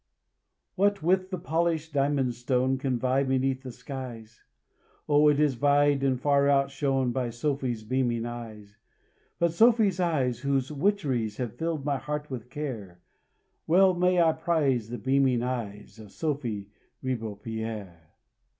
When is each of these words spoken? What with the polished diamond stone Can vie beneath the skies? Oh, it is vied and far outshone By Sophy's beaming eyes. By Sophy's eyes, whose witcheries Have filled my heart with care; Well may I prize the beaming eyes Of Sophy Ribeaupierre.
What 0.73 1.03
with 1.03 1.29
the 1.29 1.37
polished 1.37 1.93
diamond 1.93 2.33
stone 2.33 2.79
Can 2.79 2.97
vie 2.97 3.21
beneath 3.21 3.61
the 3.61 3.71
skies? 3.71 4.41
Oh, 5.07 5.27
it 5.27 5.39
is 5.39 5.53
vied 5.53 6.01
and 6.01 6.19
far 6.19 6.49
outshone 6.49 7.11
By 7.11 7.29
Sophy's 7.29 7.83
beaming 7.83 8.25
eyes. 8.25 8.79
By 9.37 9.49
Sophy's 9.49 9.99
eyes, 9.99 10.39
whose 10.39 10.71
witcheries 10.71 11.37
Have 11.37 11.53
filled 11.55 11.85
my 11.85 11.99
heart 11.99 12.31
with 12.31 12.49
care; 12.49 12.99
Well 13.67 13.93
may 13.93 14.19
I 14.19 14.31
prize 14.31 14.89
the 14.89 14.97
beaming 14.97 15.43
eyes 15.43 15.99
Of 15.99 16.11
Sophy 16.11 16.71
Ribeaupierre. 17.03 18.07